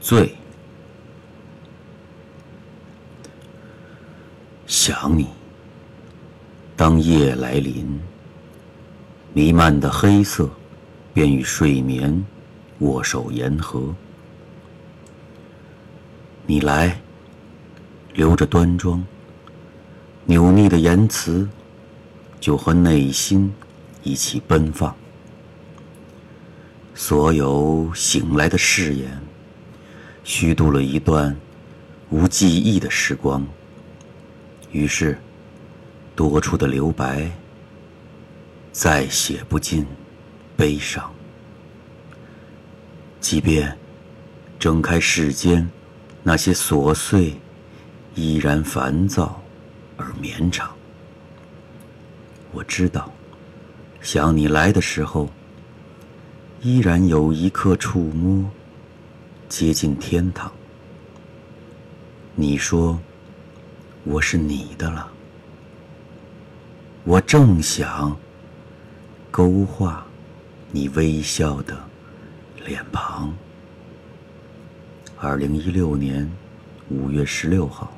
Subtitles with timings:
[0.00, 0.34] 醉，
[4.66, 5.26] 想你。
[6.74, 8.00] 当夜来临，
[9.34, 10.48] 弥漫的黑色
[11.12, 12.24] 便与睡眠
[12.78, 13.94] 握手言和。
[16.46, 16.98] 你来，
[18.14, 19.04] 留着端庄，
[20.24, 21.46] 扭捏的言辞，
[22.40, 23.52] 就和内心
[24.02, 24.96] 一起奔放。
[26.94, 29.20] 所有醒来的誓言，
[30.22, 31.36] 虚度了一段
[32.10, 33.46] 无记忆的时光。
[34.70, 35.18] 于是，
[36.14, 37.30] 多出的留白，
[38.72, 39.86] 再写不尽
[40.56, 41.10] 悲伤。
[43.20, 43.76] 即便
[44.58, 45.68] 睁开世间
[46.22, 47.34] 那些琐碎，
[48.14, 49.42] 依然烦躁
[49.96, 50.70] 而绵长。
[52.52, 53.12] 我知道，
[54.00, 55.28] 想你来的时候。
[56.62, 58.44] 依然有一刻触摸，
[59.50, 60.50] 接近天堂。
[62.36, 62.96] 你说
[64.04, 65.10] 我是你的了，
[67.02, 68.16] 我正想
[69.28, 70.06] 勾画
[70.70, 71.76] 你微笑的
[72.64, 73.34] 脸庞。
[75.18, 76.30] 二零一六年
[76.88, 77.92] 五月十六号。